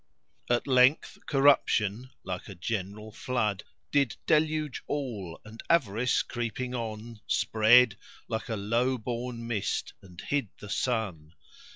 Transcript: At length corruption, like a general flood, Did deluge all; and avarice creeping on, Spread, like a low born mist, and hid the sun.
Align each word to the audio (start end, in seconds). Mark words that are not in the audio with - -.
At 0.49 0.65
length 0.65 1.19
corruption, 1.27 2.09
like 2.23 2.49
a 2.49 2.55
general 2.55 3.11
flood, 3.11 3.63
Did 3.91 4.15
deluge 4.25 4.81
all; 4.87 5.39
and 5.45 5.61
avarice 5.69 6.23
creeping 6.23 6.73
on, 6.73 7.21
Spread, 7.27 7.97
like 8.27 8.49
a 8.49 8.55
low 8.55 8.97
born 8.97 9.45
mist, 9.47 9.93
and 10.01 10.19
hid 10.19 10.47
the 10.57 10.69
sun. 10.71 11.33